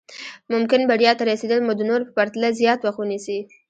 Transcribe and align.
ممکن 0.53 0.81
بريا 0.89 1.11
ته 1.17 1.23
رسېدل 1.31 1.59
مو 1.65 1.73
د 1.77 1.81
نورو 1.89 2.07
په 2.07 2.13
پرتله 2.17 2.49
زیات 2.59 2.79
وخت 2.83 2.99
ونيسي. 2.99 3.39